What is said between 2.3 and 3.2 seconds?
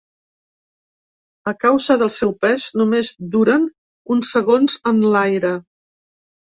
pes, només